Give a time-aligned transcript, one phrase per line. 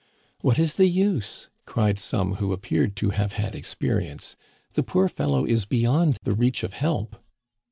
[0.39, 4.35] "What is the use?" cried some who appeared to have had experience.
[4.73, 7.17] The poor fellow is beyond the reach of help."